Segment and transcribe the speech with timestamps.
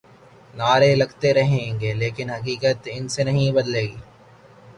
[0.53, 3.97] نعرے لگتے رہیں گے لیکن حقیقت ان سے نہیں بدلے گی۔